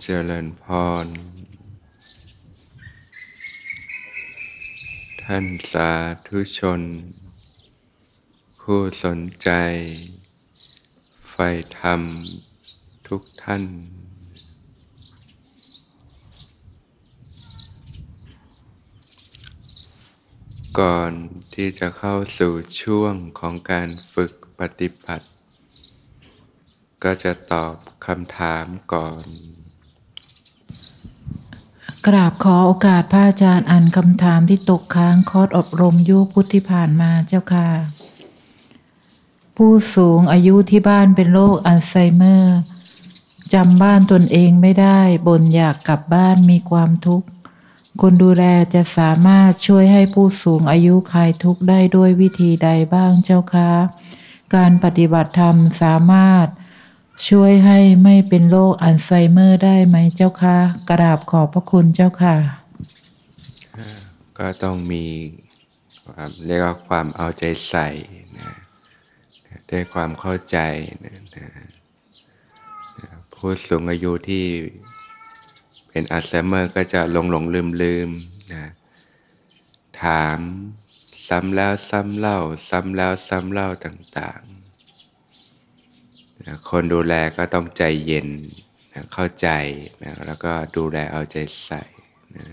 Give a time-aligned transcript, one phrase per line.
[0.00, 0.64] เจริญพ
[1.04, 1.06] ร
[5.22, 5.90] ท่านสา
[6.26, 6.80] ธุชน
[8.60, 9.50] ผู้สนใจ
[11.30, 11.48] ใฝ่
[11.78, 12.00] ธรรม
[13.06, 13.64] ทุกท่าน
[20.78, 21.12] ก่อน
[21.54, 25.26] ที่จะเข้าสู่ช่วงของการฝึกปฏิบัติ
[27.04, 27.74] ก็จะตอบ
[28.06, 29.24] คำถามก่อน
[32.06, 37.68] กราบขอโอกาสพระอาจารย์อ่านคำถามที่ตกค้างคอร์สอบรมยุคพุทธที่ผ่านมาเจ้าค่ะ
[39.56, 42.58] ผู้สูงอายุที่บ้านเป็นโรคอัลไซเมอร์
[43.54, 47.26] จำบ้านตนเองไม่ได้บ่นอยากกลับบ้านมีความทุกข์
[48.00, 53.72] คนดูแลจะสามารถช่วยให้ผู้สูงอายุคลายทุกข์ได้ด้วยวิธีใดบ้างเจ้าคะ
[54.54, 56.46] การปฏิบัติธรรมสามารถ
[57.28, 60.56] ช่วยให้ไม่เป็นโรคอัลไซเมอร์ได้ไหมเจ้าคะ
[60.90, 62.36] กราบขอบพระคุณเจ้าค่ะ
[64.38, 65.06] ก็ต้องมี
[66.06, 67.88] ความเรียกว่าความเอาใจใส่
[68.38, 68.50] นะ
[69.70, 70.58] ด้วยความเข้าใจ
[71.04, 71.46] นะนะ
[73.34, 74.46] ผู้สูงอายุที่
[75.88, 78.08] เป็นอัลไซเมอร์ก็จะหลงหลงลืมลืม
[78.52, 78.64] นะ
[80.02, 80.38] ถาม
[81.26, 84.40] ซ้ำแล้วซ้ำเล่า ซ้ำแล้วซ้ำเล่าต่าง
[86.50, 88.28] นะคนดูแลก็ต้องใจเย็น
[88.92, 89.48] นะเข้าใจ
[90.02, 91.82] นะแล้วก็ดูแลเอาใจใส่
[92.36, 92.44] นะ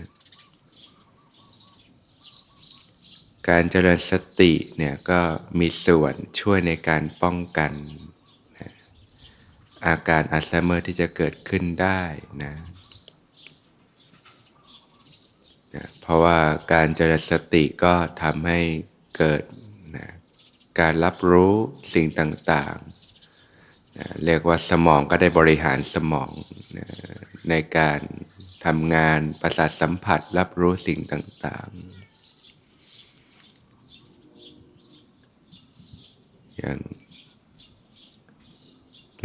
[3.48, 5.20] การเจริญสติเนี่ยก็
[5.60, 7.72] มีส่วนช่วยในการป้องกัน
[8.58, 8.72] นะ
[9.86, 12.02] อาการอัลไซเมอร์ที่จะเกิดขึ้นได้
[12.42, 12.52] นะ
[15.74, 16.38] นะเพราะว่า
[16.72, 18.60] การเจริญสติก็ทำให้
[19.16, 19.42] เกิด
[19.96, 20.06] นะ
[20.80, 21.54] การรับรู้
[21.94, 22.97] สิ่งต่างๆ
[24.24, 26.30] เรียกว่าสมองก็ได้บริหารสมอง
[27.50, 28.00] ในการ
[28.64, 31.78] ทำงานประสาทสัมผัสรับรู้สิ่งต่าง ๆ
[36.56, 36.78] อย่าง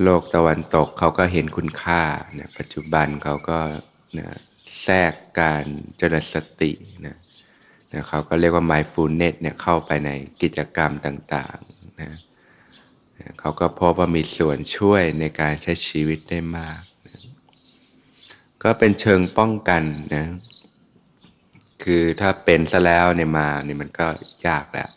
[0.03, 2.03] โลกตะวันตกเขาก็เห็นคุณค่า
[2.39, 3.59] นะปัจจุบันเขาก็
[4.19, 4.27] นะ
[4.83, 5.65] แทรกการ
[5.97, 6.71] เจริญสติ
[7.05, 7.17] นะ
[7.91, 10.09] นะเขาก็เรียกว่า mindfulness เนี่ยเข้าไปใน
[10.41, 12.09] กิจกรรมต่าง ๆ นะ
[13.39, 17.17] เขาก็พบว่ามีส่วนช่วยในการใช้ชีวิตได้มากนะ
[18.63, 19.83] ก็เป็นเชิงป้องกัน
[20.15, 20.25] นะ
[21.83, 24.07] คือถ้าเป็นซะแล้วเนี่ยมาเนี่ยมันก็
[24.47, 24.89] ยากแล้ว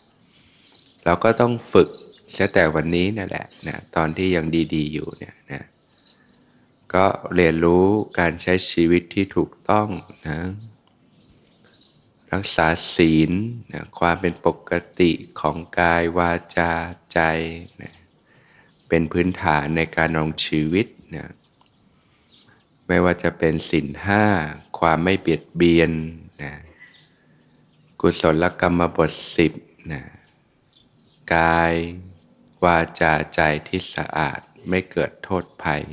[1.05, 1.89] เราก็ต้องฝึก
[2.31, 4.45] เสียแต่วันนี้นั่นแหละนะตอนที่ยัง
[4.75, 5.63] ดีๆอยู่เนี่ยนะ
[6.93, 7.05] ก็
[7.35, 7.85] เรียนรู้
[8.19, 9.87] การใช้ชีวิตที่ถูกต้อง
[10.27, 10.39] นะ
[12.33, 13.31] รักษาศีล
[13.71, 16.71] นะความเป็นปกติของกายวาจา
[17.13, 17.19] ใจ
[17.81, 17.96] นะ
[18.89, 21.27] เป็นพื้นฐานในการรองชีวิตนะ
[22.87, 24.25] ไม่ว่าจะเป็นศีลห้า
[24.79, 25.91] ความไม่เบียดเบียน
[26.43, 26.53] นะ
[28.01, 29.53] กุศลกรรมบทสิบ
[29.91, 30.03] นะ
[31.33, 31.73] กาย
[32.63, 34.39] วาจาใจที่สะอาด
[34.69, 35.83] ไม่เกิดโทษภัย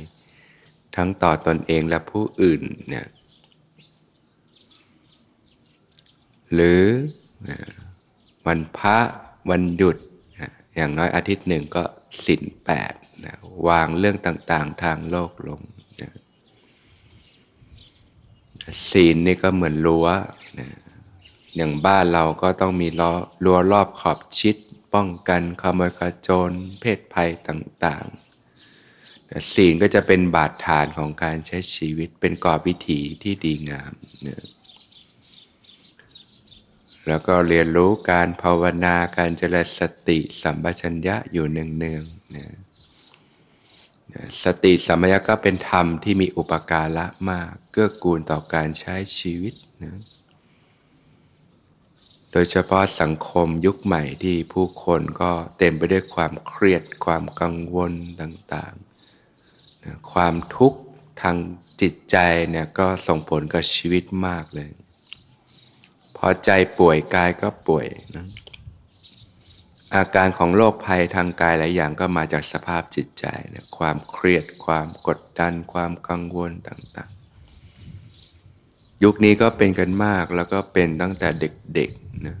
[0.95, 3.07] ทั้งต่อตอนเองและผู้อื่นเนี่ย
[6.53, 6.83] หรือ
[8.45, 8.97] วันพระ
[9.49, 9.97] วันหยุด
[10.75, 11.83] อย่างน้อยอาทิตย์หนึ่งก็
[12.25, 12.93] สินแปด
[13.25, 13.35] นะ
[13.67, 15.61] วางเรื่องต่างๆ ทางโลกลง
[16.01, 16.11] นะ
[18.89, 20.07] ศีลนี่ก็เหมือนรั้ว
[20.59, 20.69] นะ
[21.55, 23.11] อย่างบ้านเราก็ต้องมีล้อ
[23.43, 24.55] รั้วรอบขอบชิด
[24.93, 33.93] ป้องกันขโมยขโจรเพศภัยต่างๆศีลก็จะเป็นบาดฐานของการใช้ชีวิตเป็นกรอบวิถีที่ดีงาม
[34.27, 34.41] นะ
[37.07, 42.45] แล้วก็เรียนรู้การภาวนาการเจริญสติสัมปชัญญะอยู่เนืองๆนะ
[44.43, 49.93] สติสัมปชัญญะก็เป็นธรรมที่มีอุปการะมากเกื้อกูลต่อการใช้ชีวิตนะ
[52.31, 60.79] โดยเฉพาะสังคมยุคใหม่ที่ผู้คนก็เต็มไปด้วยความเครียดความกังวลต่างๆนะความทุกข์
[61.21, 61.35] ทาง
[61.81, 62.17] จิตใจ
[62.49, 64.69] เนี่ยก็ส่งผลกับชีวิตมากเลย
[66.17, 68.25] พอใจป่วยกายก็ป่วยนะ
[69.95, 82.37] อาการของโรคภัยทางกายหลายอย่างก็มาจากสภาพจิตใจนะความเครียด ความกดดัน ความกังวลต่างๆ ยุคนี้ก็เป็นกันมากแล้วก็เป็นตั้งแต่เด็กๆนะ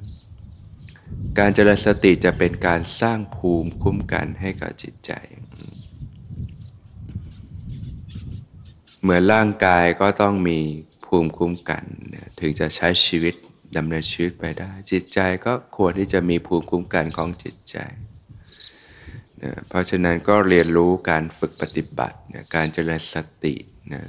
[1.39, 5.11] การเจริญสติจะเป็นการสร้างภูมิคุ้มกันให้กับจิตใจ
[9.01, 10.59] เหมือนร่างกายก็ต้องมี
[11.05, 11.83] ภูมิคุ้มกัน
[12.39, 13.35] ถึงจะใช้ชีวิต
[13.77, 17.77] ดำเนินชีวิตไปได้ จิตใจก็ควรที่จะมีภูมิคุ้มกันของจิตใจ
[19.43, 23.55] นะเพราะฉะนั้นก็เรียนรู้การฝึกปฏิบัตินะการเจริญสติ
[23.93, 24.01] นะ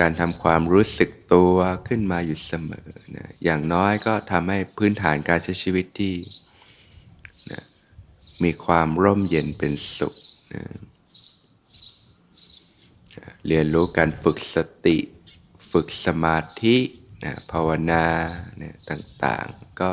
[0.00, 1.56] การทำความรู้สึกตัว
[1.88, 6.14] ขึ้นมาอยู่เสมอนะอย่างน้อยก็ทำให้พื้นฐานการใช้ชีวิตที่
[7.52, 7.62] นะ
[8.44, 10.14] มีความร่มเย็นเป็นสุข
[10.54, 10.62] นะ
[13.46, 14.56] เรียนรู้การฝึกส
[14.86, 14.98] ติ
[15.70, 16.76] ฝึกสมาธิ
[17.24, 18.04] นะภาวนา
[18.60, 19.90] นะต่างๆ ก็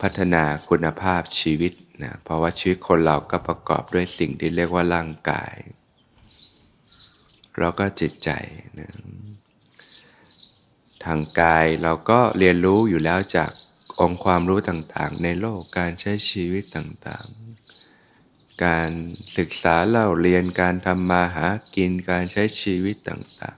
[0.00, 1.72] พัฒนาคุณภาพชีวิต
[2.02, 5.54] นะเพราะว่าชีวิตคนเราก็ประกอบด้วยสิ่งที่เรียกว่าร่างกาย
[7.58, 8.30] แล้วก็จิตใจ
[8.78, 8.92] นะ
[11.04, 13.50] ทางกายเราก็เรียนรู้อยู่แล้วจาก
[14.00, 18.90] องค์ความรู้ต่างๆ ในโลกการใช้ชีวิตต่างๆ การ
[19.38, 23.57] ศึกษาเล่าเรียนการทำมาหากินการใช้ชีวิตต่าง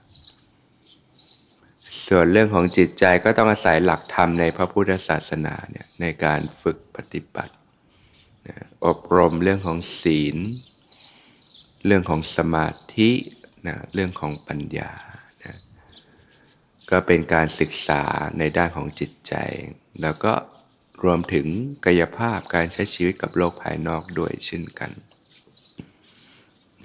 [2.13, 7.53] ส่วนเรื่องของจิตใจก็ต้องอาศัยหลักธรรมในพระพุทธศาสนาเนี่ยในการฝึกปฏิบัติ
[8.85, 10.37] อบรมเรื่องของศีล
[11.85, 12.67] เรื่องของสมา
[12.97, 13.11] ธิ
[13.67, 14.91] นะเรื่องของปัญญา
[15.43, 15.55] นะ
[16.89, 18.03] ก็เป็นการศึกษา
[18.39, 19.33] ในด้านของจิตใจ
[20.01, 20.33] แล้วก็
[21.03, 21.47] รวมถึง
[21.85, 24.91] กายภาพการใช้ชีวิตกับโลกภายนอกด้วยเช่นกัน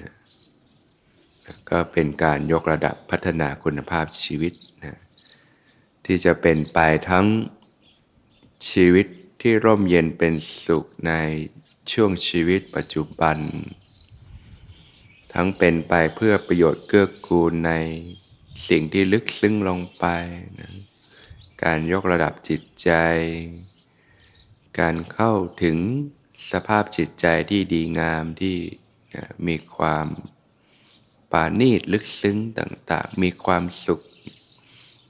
[0.00, 0.12] นะ
[1.70, 4.54] ก็เป็นการยกระดับพัฒนาคุณภาพชีวิต
[6.06, 6.78] ที่จะเป็นไป
[7.10, 7.26] ทั้ง
[8.70, 9.06] ชีวิต
[9.40, 11.12] ที่ร่มเย็นเป็นสุขใน
[11.92, 13.38] ช่วงชีวิตปัจจุบัน
[15.32, 17.72] ทั้งเป็นไปเพื่อประโยชน์เกื้อกูลใน
[18.68, 20.04] สิ่งที่ลึกซึ้งลงไป
[20.60, 20.72] นะ
[21.62, 22.90] การยกระดับจิตใจ
[24.80, 25.32] การเข้า
[25.62, 25.78] ถึง
[26.52, 28.56] สภาพจิตใจที่ดีงามที่
[29.46, 30.06] มีความ
[31.32, 34.00] ปานีตลึกซึ้งต่างๆ มีความสุข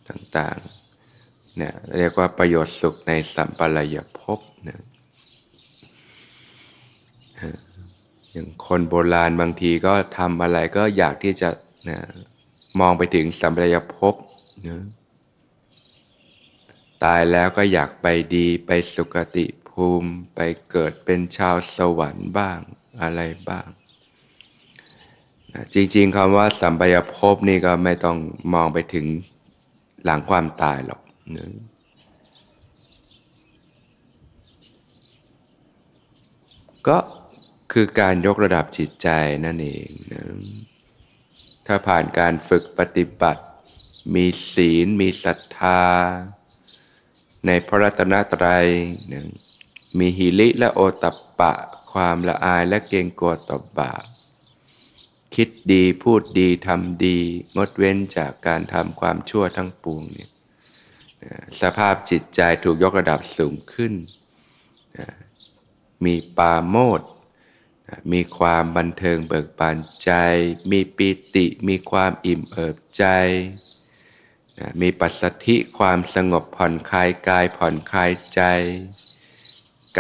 [0.08, 0.75] ต่างๆ
[1.56, 4.38] เนี่ยเรียกว่าประโยชน์สุขในสัมปรายภพ
[4.68, 4.80] นะ
[8.30, 11.48] อย่างคนโบราณบางทีก็ทำอะไรก็อยากที่จะ
[11.88, 11.98] นะ
[12.80, 14.14] มองไปถึงสัมปรายภพ
[14.66, 14.84] นะ
[17.04, 22.58] ตายแล้วก็อยากไปดีไปสุคติภูมิไปเกิดเป็นชาวสวรรค์บ้าง
[23.02, 23.66] อะไรบ้าง
[25.52, 28.16] นะจริงๆคำว่าสัมปรายภพนี่ก็ไม่ต้อง
[28.54, 29.06] มองไปถึง
[30.04, 31.00] หลังความตายหรอก
[31.34, 31.46] นะ
[36.88, 36.98] ก็
[37.72, 39.08] คือการยกระดับจิตใจ
[39.44, 40.22] นั่นเองนะ
[41.66, 43.44] ถ้าผ่านการฝึกปฏิบัติ
[44.14, 45.82] มีศีล มีศรัทธา
[47.46, 48.66] ในพระรัตนตรัย
[49.12, 49.26] นะ
[49.98, 51.52] มีหิริและโอตัปปะ
[51.92, 54.04] ความละอายและเกรงกลัวต่อบาป
[55.34, 57.18] คิดดีพูดดีทำดี
[57.56, 60.30] งดเว้นจากการทำความชั่วทั้งปวงเนี่ย
[61.60, 63.92] สภาพจิตใจถูกยกระดับสูงขึ้น
[66.04, 67.00] มีปาโมด
[68.12, 70.10] มีความบันเทิงเบิกบานใจ
[70.70, 73.04] มีปิติ มีความอิ่มเอิบใจ
[74.80, 78.42] มีปัสสธิความสงบผ่อนคลายกายผ่อนคลายใจ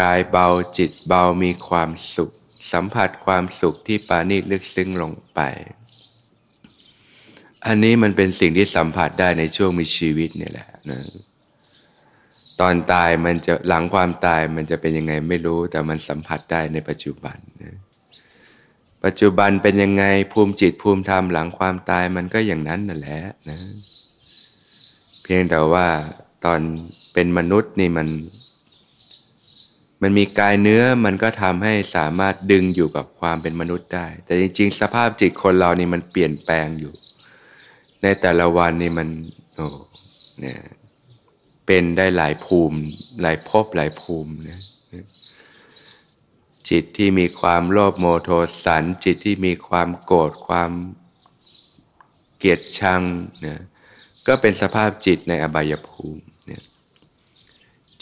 [0.00, 2.30] กายเบาจิตเบามีความสุข
[2.72, 5.40] สัมผัสความสุขที่ปานีลึกซึ้งลงไป
[7.66, 10.98] อันนี้มันเป็นสิ่งที่สัมผัสได้ในช่วงมีชีวิตนี่แหละนะ
[12.60, 17.76] ตอนตายมันจะหลังความตายมันจะเป็นยังไงไม่รู้แต่มันสัมผัสได้ในปัจจุบันนะ
[19.04, 23.58] ปัจจุบันเป็นยังไงภูมิจิตภูมิธรรมหลังความตายมันก็อย่างนั้นนั่นแหละนะ
[25.22, 25.88] เพียงแต่ว่า
[26.44, 26.60] ตอน
[27.12, 28.08] เป็นมนุษย์นี่มัน
[30.02, 36.92] มันมีกายเนื้อมันก็ทำให้สามารถดึงอยู่กับความเป็นมนุษย์ได้ แต่จริง ๆ สภาพจิตคนเรานี่มันเปลี่ยนแปลงอยู่
[38.02, 39.08] ในแต่ละวันนี่มัน
[39.54, 39.66] โอ้
[40.40, 40.58] เนี่ย
[41.66, 42.78] เป็นได้หลายภูมิ
[43.22, 44.60] หลายภพหลายภูมินะ
[46.68, 48.30] จิตที่มีความโลภโมโท
[48.64, 50.70] สัน จิตที่มีความโกรธความ
[52.38, 53.02] เกลียดชัง
[53.46, 53.56] นะ
[54.26, 56.62] ก็เป็นสภาพจิตในอบายภูมินะ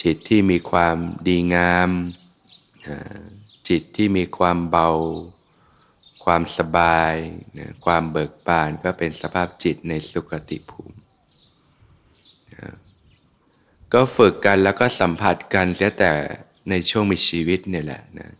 [0.02, 0.96] จิตที่มีความ
[1.28, 1.90] ดีงาม
[3.68, 4.90] จิตที่มีความเบา
[6.24, 7.14] ความสบาย
[7.58, 10.96] นะความเบิกบานก็เป็นสภาพจิตในสุขติภูมิ
[13.92, 16.12] ก็ฝึกกันแล้วก็สัมผัสกันเสียแต่
[16.70, 18.30] ในช่วงมีชีวิตเนี่ยแหละนะ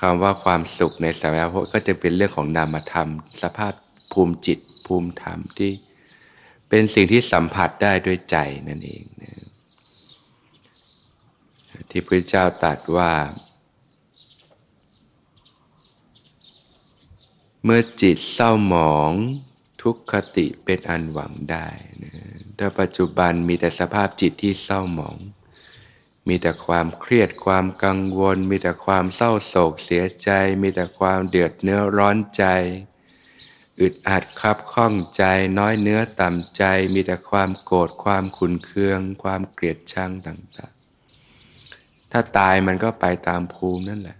[0.00, 3.10] คำว่าความสุขในสมัยพก็จะเป็นเรื่องของนามธรรม
[3.42, 3.72] สภาพ
[4.12, 5.72] ภูมิจิตภูมิธรรมที่
[6.68, 8.36] เป็นสิ่งที่สัมผัสได้ด้วยใจ
[8.68, 9.32] นั่นเองนะ
[11.90, 13.10] ที่พระเจ้าตรัสว่า
[17.64, 19.12] เมื่อจิตเศร้าหมอง
[19.82, 21.68] ทุกขติเป็นอันหวังได้
[22.02, 22.12] นะ
[22.58, 25.16] ถ้าปัจจุบันมีแต่สภาพจิตที่เศร้าหมอง
[26.28, 30.30] มีแต่ความเครียดความกังวล มีแต่ความเศร้าโศกเสียใจ
[30.62, 32.44] มีแต่ความเดือดเนื้อร้อนใจ
[33.80, 35.24] อึดอัดคับข้องใจ
[35.58, 36.64] น้อยเนื้อต่ำใจ
[36.94, 44.16] มีแต่ความโกรธความขุนเคือง ความเกลียดชังต่างๆ ถ้าตายมันก็ไปตามภูมินั่นแหละ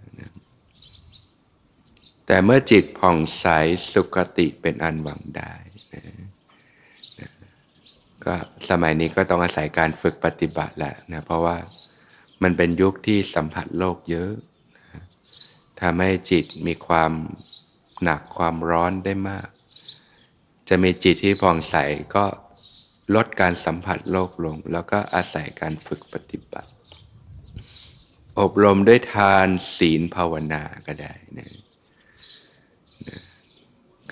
[2.33, 3.45] แต่เมื่อจิตผ่องใส
[3.93, 5.53] สุขติเป็นอันหวังได้
[5.93, 6.03] นะ
[7.19, 7.29] นะ
[8.25, 8.35] ก็
[8.69, 11.57] สมัยนี้ก็ต้องอาศัยการฝึกปฏิบัติแหละนะเพราะว่า
[12.43, 14.31] มันเป็นยุคที่สัมผัสโลกเยอะ
[14.77, 15.03] นะ
[15.81, 17.11] ทำให้จิตมีความ
[18.03, 19.47] หนักความร้อนได้มาก
[20.69, 21.75] จะมีจิตที่ผ่องใส
[22.15, 22.25] ก็
[23.15, 26.71] ลดการสัมผัสโลกลง แล้วก็อาศัยการฝึกปฏิบัติ
[28.39, 29.47] อบรมด้วยทาน
[29.77, 31.60] ศีลภาวนาก็ได้นะนะ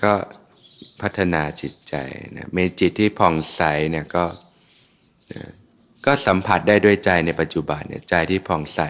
[0.02, 0.12] ก็
[1.00, 1.94] พัฒนาจิตใจ
[2.36, 4.24] นะมีจิตที่ผ่องใสเนี่ยก็
[5.32, 5.44] นะ
[6.06, 8.80] ก็สัมผัสได้ด้วยใจในปัจจุบันเนี่ยใจที่ผ่องใส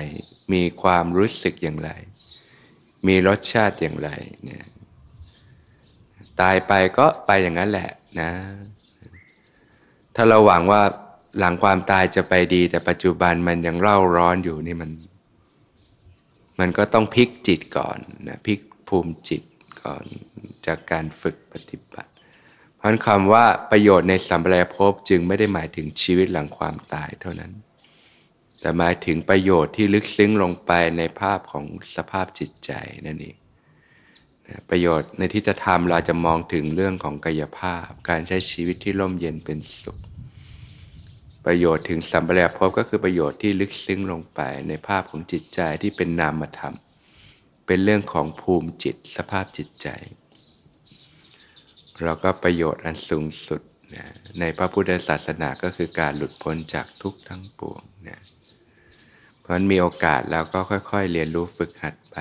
[0.52, 1.90] มีความรู้สึกอย่างไร
[3.06, 4.10] มีรสชาติอย่างไร
[4.44, 4.64] เนี่ย
[6.40, 7.90] ตายไปก็ไปอย่างนั้นแหละ
[8.20, 8.30] นะ
[10.14, 10.82] ถ้าเราหวังว่า
[11.38, 14.90] หลังความตายจะไปดี แต่ปัจจุบันมันยังเล่าร้อนอยู่นี่มัน
[16.60, 17.98] มันก็ต้องพลิกจิตก่อน
[18.28, 19.42] นะพลิกภูมิจิต
[19.84, 20.04] ก่อน
[20.66, 22.10] จากการฝึกปฏิบัติ
[22.76, 27.52] เพราะคำว่าประโยชน์ในสัมปรายภพจึงไม่ได้หมายถึงชีวิตหลังความตายเท่านั้น
[28.60, 31.64] แต่หมายถึงประโยชน์ที่ลึกซึ้งลงไปในภาพของ
[31.96, 32.72] สภาพจิตใจ
[33.06, 33.36] นั่นเอง
[34.70, 39.98] ประโยชน์ในที่จะทำเราจะมองถึงเรื่องของกายภาพ การใช้ชีวิตที่ร่มเย็นเป็นสุข
[41.46, 46.76] ประโยชน์ถึงสัมปรายภพก็คือประโยชน์ที่ลึกซึ้งลงไปในภาพของจิตใจที่เป็นนามธรรม
[47.72, 49.88] เป็นเรื่องของภูมิจิตสภาพจิตใจ
[52.02, 53.62] เราก็ประโยชน์อันสูงสุด
[53.96, 54.06] นะ
[54.40, 58.20] ในพระพุทธศาสนาก็คือการหลุดพ้นจากทุกข์ทั้งปวงนะ
[59.40, 62.16] เพราะมีโอกาสแล้วก็ค่อย ๆ เรียนรู้ฝึกหัดไป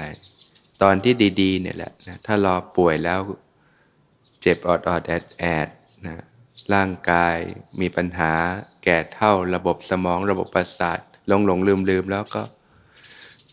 [0.82, 3.20] ตอนที่ดีๆเนี่ยแหละนะถ้ารอป่วยแล้ว
[4.42, 5.70] เจ็บออดออดแอดแอด
[6.06, 6.16] นะ
[6.74, 7.38] ร่างกาย
[7.80, 8.34] มีปัญหา
[8.84, 12.44] แก่เฒ่าระบบสมองระบบประสาทหลงหลงลืมลืมแล้วก็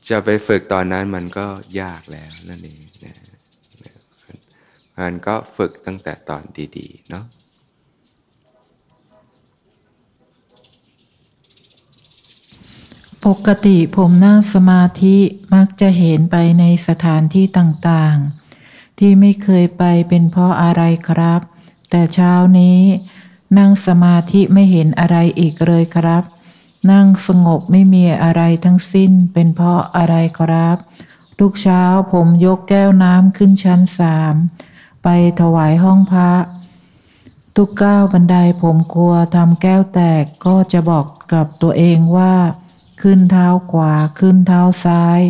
[0.09, 1.47] จะไปฝึกตอนนั้นมันก็
[1.81, 3.15] ยากแล้วนั่นเองนะ
[5.01, 6.43] มันก็ฝึกตั้งแต่ตอน
[6.77, 7.25] ดีๆเนาะ
[13.27, 15.17] ปกติผมนั่งสมาธิ
[15.55, 21.41] มักจะเห็นไปในสถานที่ต่างๆ ที่ไม่เคยไปเป็นเพราะอะไรครับ
[21.91, 22.81] แต่เช้านี้
[23.59, 26.23] นั่งสมาธิไม่เห็นอะไรอีกเลยครับ
[26.93, 30.77] นั่งสงบไม่มีอะไรทั้งสิ้นเป็นเพราะอะไรครับ
[31.39, 34.35] ทุกเช้าผมยกแก้วน้ำขึ้นชั้นสาม
[35.03, 35.09] ไป
[35.41, 36.33] ถวายห้องพระ
[37.57, 42.35] ทุกก้าวบันไดผมกลัวทำแก้วแตกก็จะบอกกับตัวเองว่า
[43.03, 45.21] ขึ้นเท้าขวาขึ้นเท้าซ้าย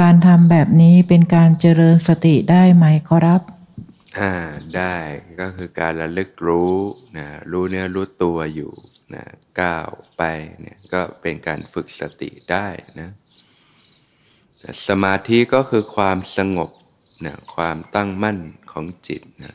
[0.00, 3.40] การทำแบบนี้เป็นการเจริญสติได้ไหมครับ
[4.18, 4.32] อ่า
[4.76, 4.94] ได้
[5.40, 6.74] ก็คือการระลึกรู้
[7.16, 8.72] นะรู้เนื้อรู้ตัวอยู่
[9.14, 9.24] นะ
[9.60, 10.22] ก้าวไป
[10.60, 12.66] เนี่ยก็เป็นการฝึกสติได้
[13.00, 13.10] นะ
[14.88, 16.70] สมาธิก็คือความสงบ
[17.26, 18.38] นะความตั้งมั่น
[18.72, 19.54] ของจิตนะ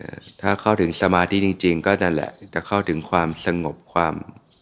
[0.00, 0.08] นะ
[0.40, 4.14] ถ้าเข้าถึงสมาธิจริง ๆ ก็นั่นแหละจะเข้าถึงความสงบความ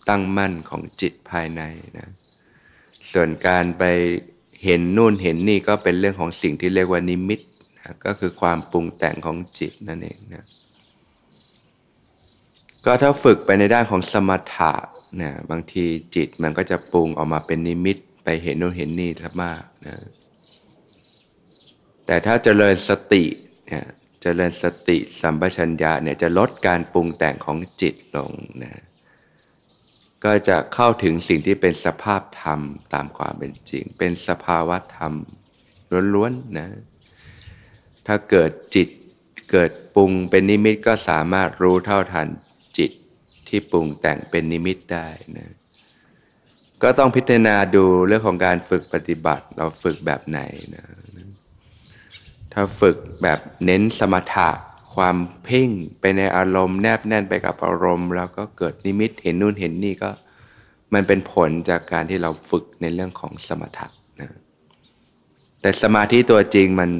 [0.08, 1.62] ตั้งมั่นของจิตภายใน
[1.98, 2.08] นะ
[3.12, 3.84] ส่วนการไป
[4.64, 7.40] เห็นนู่นเห็นนี่ก็เป็นเรื่องของสิ่งที่เรียกว่านิมิต
[7.78, 10.44] นะก็คือความปรุงแต่งของจิตนั่นเองนะ
[12.84, 14.72] ก็ถ้าฝึกไปในด้านของสมถะ
[15.20, 15.84] นะบางที
[16.14, 19.96] จิตมันก็จะปรุงออกมาเป็นนิมิตไปเห็นโน่นเห็นนี่ทับมากนะ
[22.06, 23.24] แต่ถ้าเจริญสติ
[23.66, 23.86] เนี่ย
[24.22, 28.30] เจริญสติสัมปชัญญะเนี่ยจะลดการปรุงแต่งของจิตลง
[28.62, 28.82] นะ
[30.24, 32.60] ก็จะเข้าถึงสิ่งที่เป็นสภาพธรรม
[32.94, 35.12] ตามความเป็นจริง เป็นสภาวะธรรม
[36.14, 36.68] ล้วนๆนะ
[38.06, 38.88] ถ้าเกิดจิต
[39.50, 42.28] เกิดปรุงเป็นนิมิตก็สามารถรู้เท่าทัน
[43.50, 45.50] ที่ปรุงแต่งเป็นนิมิตได้นะ
[46.82, 50.40] ก็ต้องพิจารณาดูเรื่องของการฝึกปฏิบัติ เราฝึกแบบไหน
[50.74, 50.84] นะ
[52.52, 54.50] ถ้าฝึกแบบเน้นสมถะ
[54.94, 60.10] ความเพ่งไปในอารมณ์แนบแน่นไปกับอารมณ์ แล้วก็เกิดนิมิตเห็นนู่นเห็นนี่ก็
[60.94, 63.88] มันเป็นผลจากการที่เราฝึกในเรื่องของสมถะ
[64.20, 64.30] นะ
[65.60, 66.90] แต่สมาธิตัวจริงมัน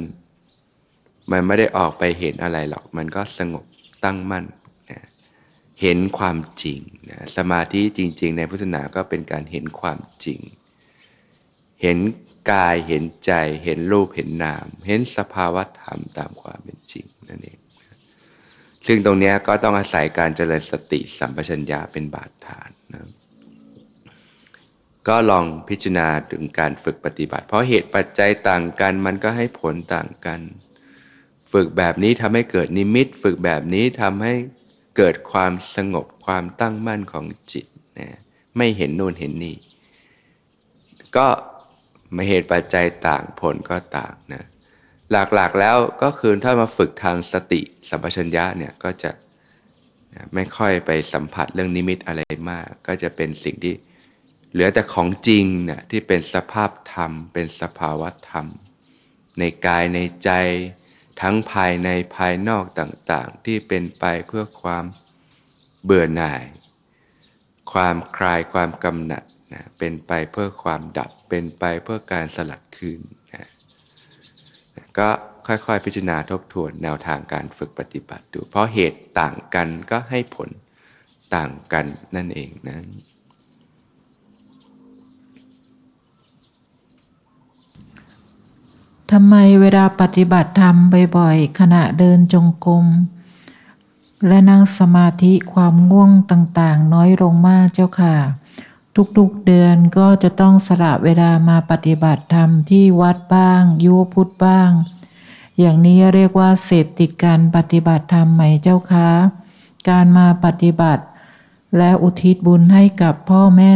[1.31, 3.65] มันไม่ได้ออกไปเห็นอะไรหรอก มันก็สงบ
[4.03, 4.45] ตั้งมั่น
[5.81, 10.39] เห็นความจริงนะสมาธิจริง ๆ ในพุทธศาสนาก็เป็นการเห็นความจริง
[11.81, 11.97] เห็น
[12.51, 13.31] กายเห็นใจ
[13.63, 17.59] เห็นรูปเห็นนาม เห็นสภาวะธรรมตามความเป็นจริงนั่นเอง
[18.87, 23.09] ซึ่งตรงนี้ก็ต้องอาศัยการเจริญสติสัมปชัญญะเป็นบาดฐานนะ
[25.07, 30.41] ก็ลองพิจารณาถึงการฝึกปฏิบัติ เพราะเหตุปัจจัยต่างกัน มันก็ให้ผลต่างกัน
[31.53, 34.33] ฝึกแบบนี้ทำให้เกิดนิมิต ฝึกแบบนี้ทำให้
[35.03, 37.65] เกิดความสงบความตั้งมั่นของจิต
[37.99, 38.17] นะ
[38.57, 39.55] ไม่เห็นนู่นเห็นนี่
[41.17, 41.27] ก็
[42.15, 44.43] มาเหตุปัจจัยต่างผลก็ต่างนะ
[45.11, 49.11] หลักๆแล้วก็คือถ้ามาฝึกทางสติสัมปชัญญะเนี่ยก็จะ
[50.33, 53.73] ไม่ค่อยไปสัมผัสเรื่องนิมิตอะไรมาก ก็จะเป็นสิ่งที่
[54.51, 58.45] เหลือแต่ของจริงเนี่ยที่เป็นสภาพธรรม เป็นสภาวะธรรม
[59.39, 60.29] ในกายในใจ
[61.21, 64.85] ทั้งภายในภายนอกต่างๆ ที่เป็นไปเพื่อความ
[65.83, 66.43] เบื่อหน่าย
[67.73, 69.23] ความคลายความกำหนัด
[69.53, 73.01] นะเป็นไปเพื่อความดับเป็นไปเพื่อการสลัดคืน
[73.33, 73.49] นะ
[74.97, 75.09] ก็
[75.47, 80.49] ค่อยๆพิจารณาทบทวนแนวทางการฝึกปฏิบัติดู เพราะเหตุต่างกันก็ให้ผล
[81.35, 81.85] ต่างกัน
[82.15, 82.77] นั่นเองนะ
[89.11, 90.75] ทำไมเวลาปฏิบัติธรรม
[91.17, 92.85] บ่อยๆขณะเดินจงกรม
[94.27, 98.15] และนั่งสมาธิความง่วงต่างๆ น้อยลงมากเจ้าค่ะ
[99.17, 104.71] ทุกๆเดือนก็จะต้องสละเวลามาปฏิบัติธรรมที่วัดบ้าง ยุพุทธบ้าง
[105.59, 109.09] อย่างนี้เรียกว่าเสพติดการปฏิบัติธรรมไหมเจ้าคะ
[109.89, 111.03] การมาปฏิบัติ
[111.77, 113.69] และอุทิศบุญให้กับพ่อแม่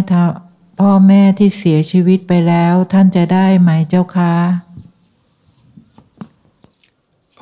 [0.80, 4.34] พ่อแม่ที่เสียชีวิตไปแล้วท่านจะได้ไหมเจ้าคะ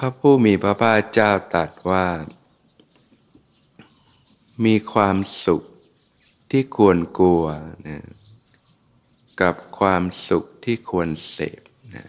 [0.03, 2.05] ระผู้มีพระภาคเจ้าตรัสว่า
[4.65, 5.63] มีความสุข
[6.51, 7.45] ที่ควรกลัว
[7.87, 8.03] นะ
[9.41, 11.61] กับความสุขที่ควรเสพ
[11.95, 12.05] นะ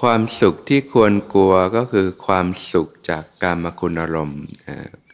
[0.00, 4.44] ความสุขที่ควรกลัวก็คือความสุขจากการมคุณอารมณ์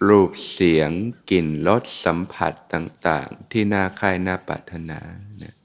[0.08, 0.90] รูปเสียง
[1.30, 5.00] กลิ่นรสสัมผัสต่าง ๆ ที่น่าใคร่น่าปรารถนา
[5.42, 5.55] นะ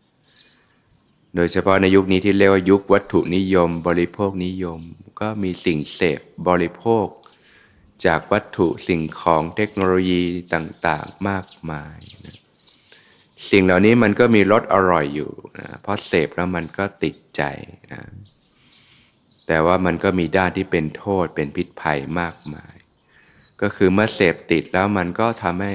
[1.35, 4.79] โดยเฉพาะในยุคนี้ที่เรียกว่ายุควัตถุนิยม บริโภคนิยม
[5.21, 7.07] ก็มีสิ่งเสพบริโภค
[8.05, 12.37] จากวัตถุสิ่งของเทคโนโลยีต่างๆมากมายนะ
[13.49, 17.41] สิ่งเหล่านี้มันก็มีรสอร่อยอยู่นะเพราะเสพแล้วมันก็ติดใจ
[17.93, 18.01] นะ
[19.47, 22.75] แต่ว่ามันก็มีด้านที่เป็นโทษเป็นพิษภัยมากมาย
[23.61, 25.73] ก็คือเมื่อเสพติดแล้วมันก็ทำให้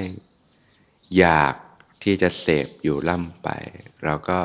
[1.17, 1.53] อยาก
[2.03, 3.49] ที่จะเสพอยู่ล่ำไป
[4.03, 4.39] เราก็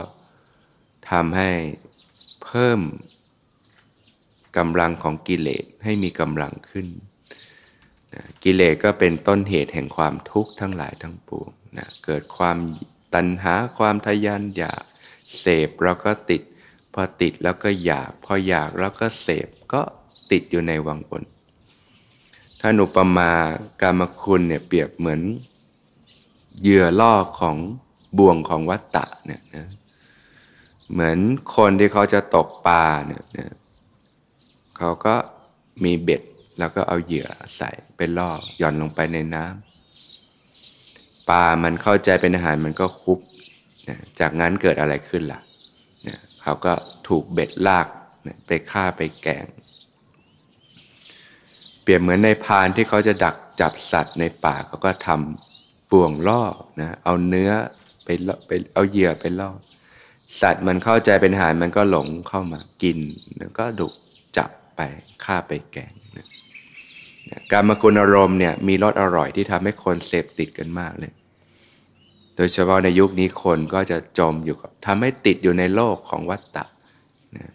[1.10, 1.50] ทำให้
[2.44, 2.80] เพิ่ม
[4.56, 6.86] กำลังของกิเลสให้มีกำลังขึ้น
[8.14, 12.58] นะกิเลสก็เป็นต้นเหตุแห่งความทุกข์ทั้งหลายทั้งปวงนะเกิดความ
[13.14, 14.82] ตัณหาความทยานอยาก
[15.38, 16.42] เสพแล้วก็ติด
[16.94, 19.82] พอติดแล้วก็อยาก พออยากแล้วก็เสพก็
[20.30, 21.22] ติดอยู่ในวังวน
[22.60, 23.30] ถ้าอุปมา
[23.80, 25.20] กามคุณเนี่ยเปรียบเหมือน
[26.60, 27.56] เหยื่อล่อของ
[28.18, 29.66] บ่วงของวัตตะเนี่ยนะ
[30.92, 31.18] เหมือน
[31.56, 33.22] คนที่เขาจะตกปลาเนี่ย
[34.76, 35.14] เขาก็
[35.84, 36.22] มีเบ็ด
[36.58, 43.18] แล้วก็เอาเหยื่อใส่ไปล่อหย่อนลงไปในน้ำปลามันเข้าใจเป็นอาหารมันก็คุบ
[43.88, 45.40] นะจากนั้นเกิดอะไรขึ้นล่ะ
[46.06, 46.72] นะเขาก็
[47.08, 47.86] ถูกเบ็ดลาก
[48.26, 49.46] นะไปฆ่าไปแกง
[51.82, 56.42] เปรียบเหมือนในพานที่เขาจะดักจับสัตว์ในป่าเขาก็ทำบ่วงล่อ
[56.80, 57.50] นะเอาเนื้อ
[58.04, 58.08] ไป
[58.46, 59.50] ไปเอาเหยื่อไปล่อ
[60.40, 62.98] สัตว์มันเข้าใจเป็นอาหารมันก็หลงเข้ามากิน
[63.38, 63.88] แล้วก็ดุ
[64.36, 64.80] จับไป
[65.24, 66.26] ฆ่าไปแกงนะ
[67.50, 71.12] การมาคุณอารมณ์เนี่ยมีรสอร่อยที่ทำให้คนเสพติดกันมากเลย
[72.36, 76.64] โดยเฉพาะในยุคนี้คนก็จะจมอยู่กับทำให้ติดอยู่ในโลกของวัฏฏะ
[77.36, 77.50] นะ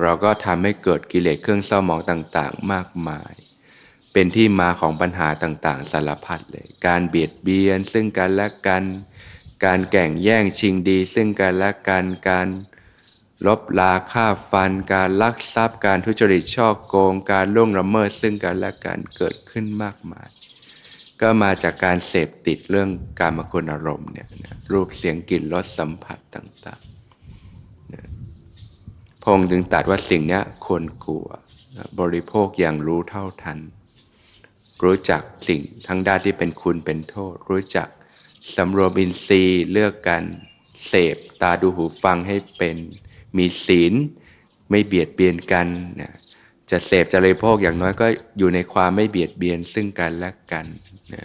[0.00, 3.32] เราก็ทำให้เกิดกิเลสเครื่องเศร้าหมองต่างๆ มากมาย
[4.12, 8.82] เป็นที่มาของปัญหาต่างๆ สารพัดเลย การเบียดเบียนซึ่งกันและกัน
[9.64, 12.48] การแก่งแย่งชิงดี ซึ่งกันและกันการ
[13.46, 20.28] ลบลาฆ่าฟัน การลักทรัพย์ การทุจริตช่อโกง การล่วงละเมิดซึ่งกันและกันเกิดขึ้นมากมาย
[21.20, 22.88] ก็มาจากการเสพติดเรื่อง
[23.20, 28.08] การมคุณอารมณ์เนี่ยนะรูปเสียงกลิ่นรสสัมผัสต่างๆนะ
[29.24, 31.28] พงถึงตัดว่าสิ่งนี้ควรกลัว
[31.76, 33.58] นะบริโภคอย่างรู้เท่าทัน
[34.84, 37.88] รู้จักสิ่งทั้งด้านที่เป็นคุณเป็นโทษ รู้จัก
[38.54, 40.22] สำรวมอินทรีย์เลือกกัน
[40.86, 42.76] เสพตาดูหูฟังให้เป็น
[43.36, 43.94] มีศีล
[44.70, 45.66] ไม่เบียดเบียนกัน
[46.00, 46.12] นะ
[46.70, 48.06] จะเสพจะเลยโภคอย่างน้อยก็
[48.38, 50.66] อยู่ในความไม่เบียดเบียนซึ่งกันและกัน
[51.12, 51.24] นะ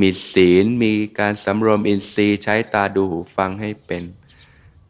[0.00, 4.02] มีศีลมีการสำรวมอินทรีย์ใช้ตาดูหูฟังให้เป็น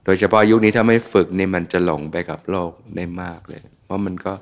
[0.05, 4.35] โดยเฉพาะยุคนี้ถ้าไม่ฝึกนี่มันจะหลงไปกับโลกได้มากเลย เพราะมันก็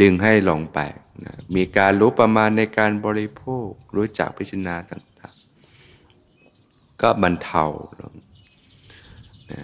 [0.00, 0.78] ดึงให้หลงไป
[1.24, 5.02] นะมีการรู้ประมาณในการบริโภค รู้จักพิจารณาต่าง
[7.02, 7.64] ก็บรรเทา
[8.00, 8.14] ลง
[9.52, 9.62] นะ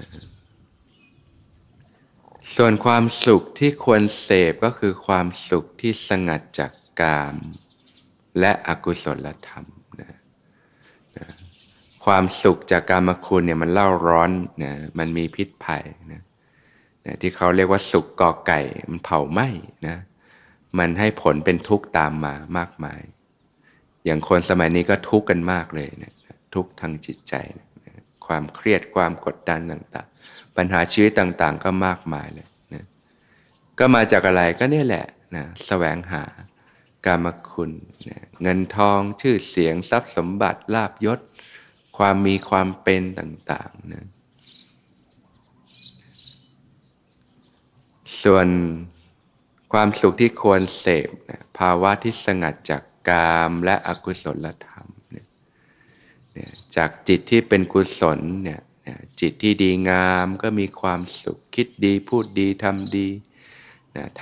[2.57, 7.37] ส่วนความสุขที่ควรเสพก็คือความสุขที่สงัดจากกาม
[8.41, 9.67] และอกุศลธรรม
[10.01, 10.13] นะ
[11.19, 11.27] นะ
[12.05, 14.31] ความสุขจากการมาคุณเนี่ยมันเล่าร้อน
[14.65, 16.23] นะมันมีพิษภัยนะ
[17.07, 19.49] นะที่เขาเรียกว่าสุขกอไก่มันเผาไหม้
[19.89, 19.97] นะ
[20.79, 23.01] มันให้ผลเป็นทุกข์ตามมามากมาย
[24.05, 26.13] อย่างคนสมัยนี้ก็ทุกข์กันมากเลยนะ
[26.57, 27.35] ทุกข์ทางจิตใจ
[28.27, 32.85] ความเครียดความกดดันต่างๆ ปัญหาชีวิตต่างๆ ก็มากมายเลยนะ
[33.79, 36.25] ก็มาจากอะไรก็เนี่ยแหละนะแสวงหา
[37.07, 37.73] กามคุณ
[38.09, 41.21] นะเงินทองชื่อเสียงทรัพย์สมบัติลาบยศ
[41.99, 44.07] ความมีความเป็นต่างๆนะ
[48.23, 48.49] ส่วน
[49.73, 54.76] ความสุขที่ควรเสพนะภาวะที่สงัดจากกามและอกุศลธรรม
[56.77, 58.61] จากจิตที่เป็นกุศลเนี่ย
[59.21, 63.09] จิตที่ดีงามก็มีความสุขคิดดีพูดดีทำดี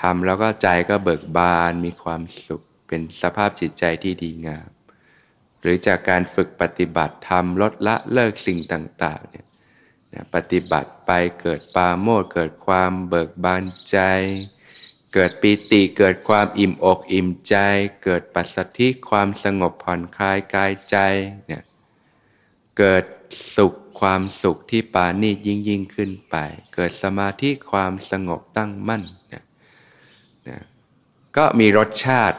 [0.01, 4.69] ทำแล้วก็ใจก็เบิกบานมีความสุขเป็นสภาพจิตใจที่ดีงาม
[5.61, 9.47] หรือจากการฝึกปฏิบัติทำลดละเลิกสิ่งต่างๆเนี่ย
[10.35, 13.99] ปฏิบัติไปเกิดปาโมดเกิดความเบิกบานใจ
[15.15, 17.57] เกิดปีติเกิดความอิ่มอกอิ่มใจ
[18.05, 20.97] เกิดปัสสธิความสงบผ่อนคลายกายใจ
[21.47, 21.63] เนี่ย
[22.79, 23.05] เกิด
[23.57, 26.37] สุขความสุขที่ปานียิ่งยิ่งขึ้นไป
[26.75, 29.45] เกิดสมาธิความสงบตั้งมั่นนะ
[30.49, 30.59] นะ
[31.37, 32.39] ก็มีรสชาติ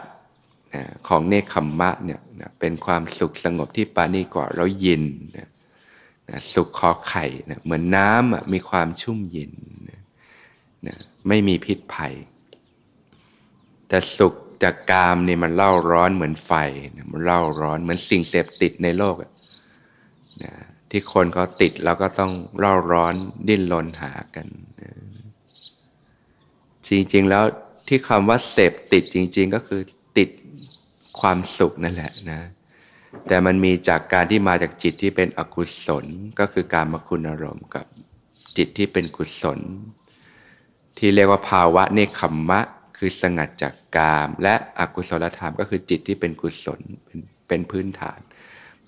[0.74, 5.04] นะของเนคขมมะเนี่ยนะเป็นความสุขสงบที่ปานีกว่าเรายิน
[5.38, 5.50] นะ
[6.30, 9.52] นะสุขคอไข่นะเหมือนน้ำมีความชุ่มเย็น
[9.89, 10.02] นะ
[10.88, 10.95] นะ
[11.28, 12.13] ไม่มีพิษภัย
[13.88, 16.52] แต่สุขจากกามนี่มันเล่าร้อนเหมือนไฟ
[16.95, 19.32] นะมันเล่าร้อนเหมือนสิ่งเสพติดในโลกอะ
[20.43, 20.54] นะ
[20.89, 23.15] ที่คนเขาติดแล้วก็ต้องเร่าร้อน
[23.48, 24.48] ดิ้นรนหากัน
[24.82, 24.91] นะ
[26.88, 27.43] จริงๆแล้ว
[27.88, 29.82] ที่คำว่าเสพติดจริง ๆ ก็คือ
[30.17, 30.30] ติด
[31.19, 32.41] ความสุขนั่นแหละนะ
[33.28, 36.06] แต่มันมีจากการที่มาจากจิตที่เป็นอกุศล
[36.39, 37.86] ก็คือการมคุณอารมณ์กับ
[38.58, 39.60] จิตที่เป็นกุศล
[40.98, 42.62] ที่เรียกว่าภาวะเนคขมมะ
[42.98, 46.80] คือสงัดจากกาม และอกุศลธรรมก็คือจิตที่เป็นกุศล
[47.48, 48.19] เป็นพื้นฐาน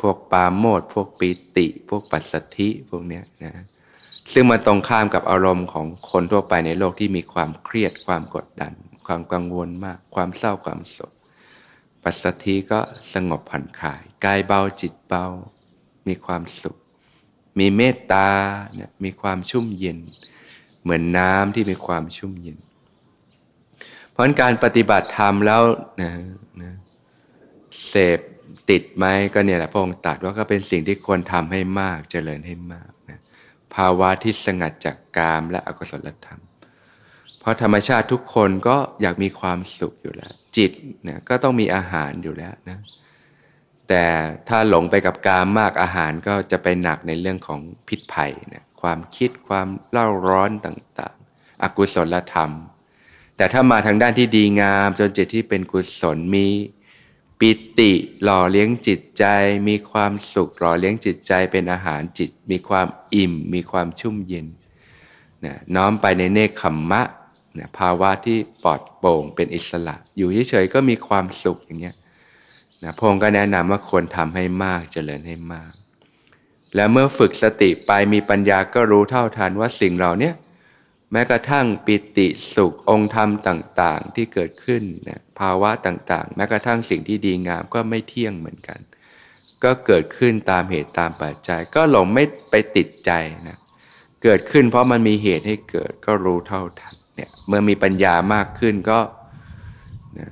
[0.01, 3.53] พวกปาโมดพวกปีติ พวกปัสสธิพวกนี้นะ
[4.33, 8.73] ซึ่งมันตรงข้ามกับอารมณ์ของคนทั่วไปในโลกที่มีความเครียดความกดดัน
[9.07, 11.11] ความกังวลมาก ความเศร้าความโศก
[12.03, 12.79] ปัสสธิก็
[13.13, 15.25] สงบผ่อนคลายกายเบาจิตเบา
[16.07, 16.77] มีความสุข
[17.59, 18.29] มีเมตตา
[18.73, 19.97] เนี่ยมีความชุ่มเย็น
[20.81, 22.57] เหมือนน้ำที่มีความชุ่มเย็น
[24.11, 25.61] เพราะการปฏิบัติธรรมแล้ว
[26.01, 26.11] นะ
[26.61, 26.73] นะ
[27.87, 28.19] เสพ
[28.69, 33.19] ติดไหมก็เนี่ยแหละพระองค์ตรัสว่าก็เป็นสิ่งที่ควรทำให้มากเจริญให้มากนะ
[33.75, 36.41] ภาวะที่สงัดจากกามและอกุศลธรรม
[37.39, 40.71] เพราะธรรมชาติทุกคนก็อยากมีความสุขอยู่แล้ว จิต
[41.03, 42.79] เนี่ยก็ต้องมีอาหารอยู่แล้วนะ
[43.87, 44.05] แต่
[44.49, 52.51] ถ้าหลงไปกับกามมากอาหารก็จะไปหนักในเรื่องของพิษภัยนะความคิดความเล่าร้อนต่างๆ อกุศลธรรม
[53.37, 56.45] แต่ถ้ามาทางด้านที่ดีงามจนจิตที่เป็นกุศลมี
[57.39, 57.91] ปิติ
[58.23, 59.25] หล่อเลี้ยงจิตใจ
[59.67, 64.47] มีความสุขหล่อเลี้ยงจิตใจเป็นอาหารจิต มีความอิ่ม มีความชุ่มเย็น
[65.45, 67.03] นะน้อมไปในเนคขมมะ
[67.57, 71.95] นะภาวะที่ปลอดโปร่งเป็นอิสระ อยู่เฉยๆก็มีความสุขอย่างเงี้ย
[72.83, 75.71] นะพงก็แนะนำว่าควรทำให้มากเจริญให้มาก
[76.75, 80.33] แล้วเมื่อฝึกสติไปมีปัญญาก็รู้เท่าทันว่าสิ่งเราเนี้ย
[81.11, 88.79] แม้กระทั่งปิติสุของค์ธรรมต่างๆ ที่เกิดขึ้นนะภาวะต่างๆ แม้กระทั่งสิ่งที่ดีงามก็ไม่เที่ยงเหมือนกัน
[89.63, 93.11] ก็เกิดขึ้นตามเหตุตามปัจจัย ก็หลงไม่ไปติดใจ
[93.47, 93.57] นะ
[94.23, 98.99] เกิดขึ้นเพราะมันมีเหตุให้เกิดก็รู้เท่าทันเนี่ยเมื่อมีปัญญามากขึ้นก็
[100.19, 100.29] นะ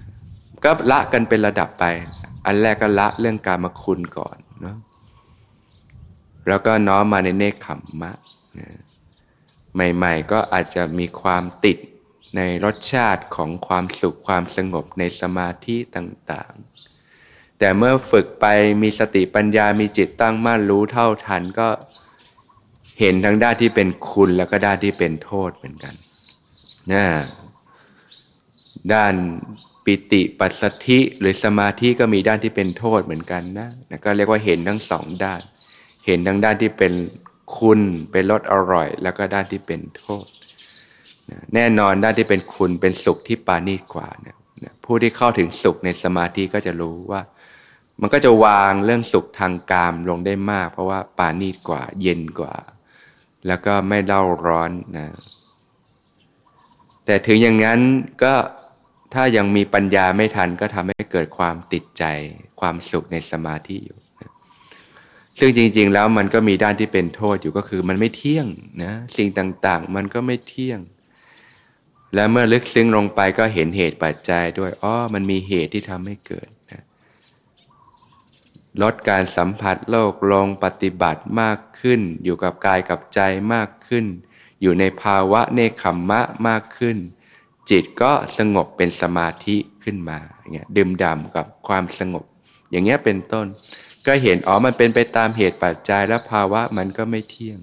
[0.64, 1.86] ก็ละกันเป็นระดับไป
[2.46, 4.78] อันแรกก็ละเรื่องการมาคุณก่อนเนาะ
[6.48, 8.12] แล้วก็น้อมมาในเนคขมมะ
[8.60, 8.68] นะ
[9.76, 11.78] ใหม่ ๆ ก็อาจจะมีความติด
[12.36, 18.46] ในรสชาติของความสุขความสงบในสมาธิต่างๆ แต่เมื่อฝึกไป
[18.82, 21.70] มีสติปัญญามีจิตตั้งมั่นรู้เท่าทันก็
[23.00, 25.94] เห็นทั้งด้านที่เป็นคุณแล้วก็ด้านที่เป็นโทษเหมือนกัน
[26.94, 27.06] นะ
[28.94, 29.14] ด้าน
[29.86, 35.42] ปิติปัสสธิหรือสมาธิก็มีด้านที่เป็นโทษเหมือนกันนะนะก็เรียกว่าเห็นทั้งสองด้าน
[36.06, 36.94] เห็นทั้งด้านที่เป็น
[37.58, 37.80] คุณ
[38.12, 40.26] เป็นรสอร่อย แล้วก็ด้านที่เป็นโทษ
[41.54, 44.38] แน่นอนด้านที่เป็นคุณเป็นสุขที่ปานีกว่าเนี่ย
[44.84, 47.22] ผู้ที่เข้าถึงสุขในสมาธิก็จะรู้ว่า
[48.02, 52.56] มันก็จะวางเรื่องสุขทางกามลงได้มาก เพราะว่าปานีกว่า เย็นกว่า
[53.48, 55.08] แล้วก็ไม่เล่าร้อนนะ
[57.06, 57.80] แต่ถึงอย่างนั้น
[58.24, 58.34] ก็
[59.14, 62.04] ถ้ายังมีปัญญาไม่ทันก็ทำให้เกิดความติดใจ
[62.60, 64.00] ความสุขในสมาธิอยู่
[65.40, 68.48] ซึ่งจริง ๆ แล้วมันก็มีด้านที่เป็นโทษอยู่ก็คือมันไม่เที่ยง
[68.84, 70.80] นะสิ่งต่างๆ มันก็ไม่เที่ยง
[72.16, 76.84] และเมื่อลึกซึ้งลงไปก็เห็นเหตุปัจจัยด้วยอ๋อมันมีเหตุที่ทำให้เกิดนะ
[78.82, 83.20] ลดการสัมผัสโลกลงปฏิบัติมากขึ้น อยู่กับกายกับใจ
[83.54, 84.06] มากขึ้น
[84.62, 86.98] อยู่ในภาวะเนคขมมะมากขึ้น
[87.70, 92.26] จิตก็สงบเป็นสมาธิขึ้นมาอย่างเงี้ยดื่มด่ำกับความสงบ
[92.72, 93.46] อย่างเงี้ยเป็นต้น
[94.08, 97.60] ก็เห็นอ๋อมันเป็นไปตามเหตุปัจจัยและภาวะมันก็ไม่เที่ยง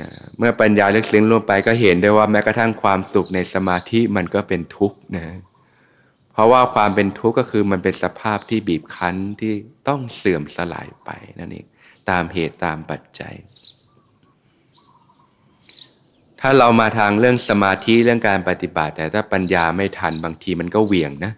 [0.00, 5.24] นะเมื่อปัญญาลึกซึ้งลงไปก็เห็นได้ว่าแม้กระทั่งความสุขในสมาธิมันก็เป็นทุกข์นะ
[6.32, 9.52] เพราะว่าความเป็นทุกข์ก็คือมันเป็นสภาพที่บีบคั้นที่
[9.88, 11.66] ต้องเสื่อมสลายไปนั่นเอง
[12.10, 13.34] ตามเหตุตามปัจจัย
[16.40, 21.32] ถ้าเรามาทางเรื่องสมาธิเรื่องการปฏิบัติ แต่ถ้าปัญญาไม่ทันบางทีมันก็เหวี่ยงนะ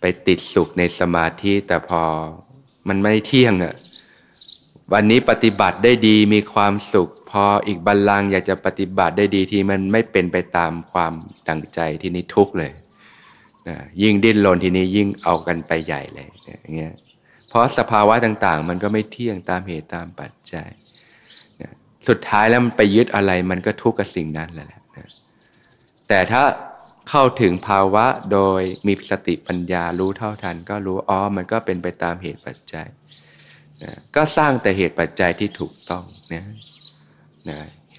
[0.00, 2.02] ไปติดสุขในสมาธิแต่พอ
[2.88, 3.74] มันไม่เที่ยงอะ
[4.92, 11.12] วันนี้ปฏิบัติได้ดีมีความสุข พออีกบัลลังอยากจะปฏิบัติได้ดีที่มันไม่เป็นไปตามความ
[11.48, 12.72] ตั้งใจที่นี้ทุกเลย
[13.68, 16.28] นะยิ่งดิ้นรนทีนี้ยิ่งเอากันไปใหญ่เลย
[16.62, 16.92] อย่างเงี้ย
[17.48, 20.68] เพราะสภาวะต่างๆ มันก็ไม่เที่ยงตามเหตุตามปัจจัย
[22.08, 24.66] สุดท้ายแล้วมันไปยึดอะไรมันก็ทุกข์กับสิ่งนั้นแหละ
[24.96, 25.08] นะ
[26.08, 26.42] แต่ถ้า
[27.10, 32.88] เข้าถึงภาวะโดยมีสติปัญญารู้เท่าทัน ก็รู้อ๋อมันก็เป็นไปตามเหตุปัจจัย
[33.82, 36.44] นะก็สร้างแต่เหตุปัจจัยที่ถูกต้องนะ
[37.48, 37.58] นะ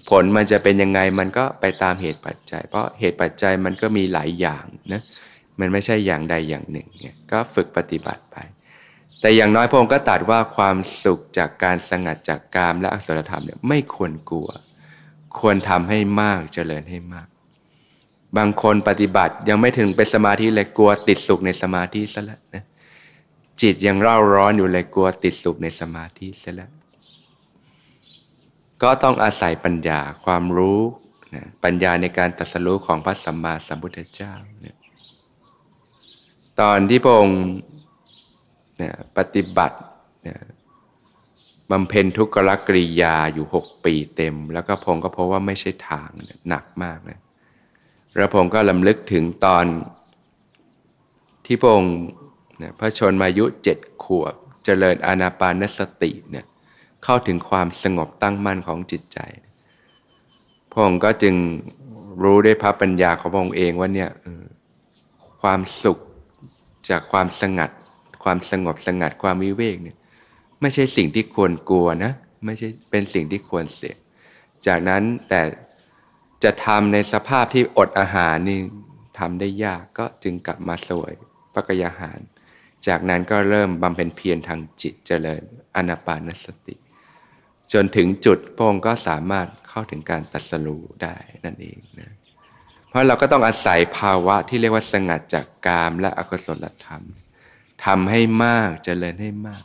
[0.09, 5.01] ผลมันจะเป็นยังไงมันก็ไปตามเหตุปัจจัย เพราะเหตุปัจจัยมันก็มีหลายอย่างนะ
[5.59, 8.37] มันไม่ใช่อย่างใดอย่างหนึ่งเนี่ยก็ฝึกปฏิบัติไป
[9.21, 14.49] แต่อย่างน้อยพระองค์ก็ตัดว่าความสุขจากการสงัดจากกามและอสุรธรรมเนี่ยไม่ควรกลัว
[15.39, 17.27] ควรทำให้มากเจริญให้มาก
[18.37, 22.63] บางคนปฏิบัติยังไม่ถึงเป็นสมาธิเลยกลัวติดสุขในสมาธิซะแล้วนะ
[23.61, 26.71] จิตยังเร่าร้อนอยู่เลยกลัวติดสุขในสมาธิซะแล้ว
[28.81, 30.79] ก็ต้องอาศัยปัญญาความรู้
[31.35, 34.33] นะปัญญาในการตัดสรู้ของพระสัมมาสัมพุทธเจ้า
[34.65, 34.77] นี่ย
[36.59, 37.41] ตอนที่พระองค์
[38.81, 39.77] นี่ยปฏิบัติ
[40.25, 40.39] นี่ย
[41.71, 46.09] บำเพ็ญทุกขลกริยาอยู่หกปีเต็ม แล้วก็พงก็พบว่าไม่ใช่ทาง
[46.47, 47.19] หนักมากนะ
[48.15, 49.65] แล้วพงก็ลำลึกถึงตอน
[51.45, 51.83] ที่พง
[52.57, 56.45] เนี่ยพระชนมายุเจ็ดขวบ เจริญอานาปานสติเนี่ย
[57.03, 59.19] เข้าถึงความสงบตั้งมั่นของจิตใจ
[60.73, 61.35] พงก็จึง
[62.23, 64.09] รู้ได้พระปัญญาของพงเองว่าเนี่ย
[65.41, 65.97] ความสุข
[66.89, 67.69] จากความสงัด
[68.23, 69.97] ความสงบสงัดความวิเวกเนี่ย
[70.61, 72.11] ไม่ใช่สิ่งที่ควรกลัวนะ
[72.45, 73.95] ไม่ใช่เป็นสิ่งที่ควรเสีย
[74.67, 75.41] จากนั้นแต่
[76.43, 78.59] จะทำในสภาพที่อดอาหารนี่
[79.19, 81.13] ทำได้ยากก็จึงกลับมาสวย
[81.53, 82.19] พระกยาหาร
[82.87, 85.43] จากนั้นก็เริ่มบำเพ็ญเพียรทางจิตเจริญ
[85.75, 86.75] อนาปานสติ
[87.73, 92.11] จนถึงจุดพงก็สามารถเข้าถึงการตัดสรู้ได้นั่นเองนะ
[92.89, 97.03] เพราะเราก็ต้องอาศัยภาวะที่เรียกว่าสงัดจากกามและอกุศลธรรม
[97.85, 99.63] ทำให้มากจเจริญให้มาก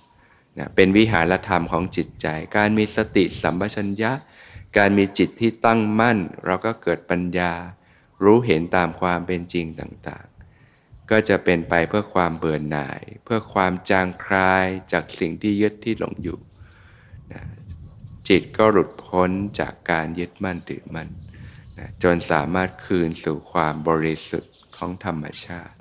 [0.58, 4.12] นะเป็นวิหารธรรมของจิตใจ การมีสติสัมปชัญญะ
[4.76, 7.52] การมีจิตที่ตั้งมั่น เราก็เกิดปัญญา
[8.24, 16.38] รู้เห็นตามความเป็นจริงต่างๆ ก็จะเป็นไปเพื่อความเบื่อหน่าย เพื่อความจางคลายจากสิ่งที่ยึดที่หลงอยู่
[17.32, 17.42] นะ
[18.28, 21.08] จิตก็หลุดพ้นจากการยึดมั่นถือมั่น
[21.78, 25.75] นะจนสามารถคืนสู่ความบริสุทธิ์ของธรรมชาติ